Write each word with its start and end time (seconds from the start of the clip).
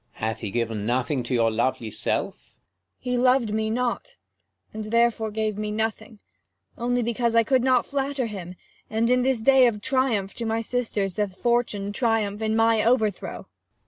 King. 0.15 0.25
Hath 0.25 0.39
he 0.39 0.49
given 0.49 0.87
nothing 0.87 1.21
to 1.21 1.33
your 1.35 1.51
lovely 1.51 1.91
self? 1.91 2.57
70 3.01 3.03
Cor. 3.03 3.11
He 3.11 3.17
lov'd 3.19 3.53
me 3.53 3.69
not, 3.69 4.15
and 4.73 4.85
therefore 4.85 5.29
gave 5.29 5.59
me 5.59 5.69
nothing, 5.69 6.17
Only 6.75 7.03
because 7.03 7.35
I 7.35 7.43
could 7.43 7.61
not 7.63 7.85
flatter 7.85 8.25
him: 8.25 8.55
And 8.89 9.11
in 9.11 9.21
this 9.21 9.43
day 9.43 9.67
of 9.67 9.79
triumph 9.79 10.33
to 10.37 10.45
my 10.47 10.61
sisters, 10.61 11.13
Doth 11.13 11.37
Fortune 11.37 11.93
triumph 11.93 12.41
in 12.41 12.55
my 12.55 12.83
overthrow. 12.83 13.45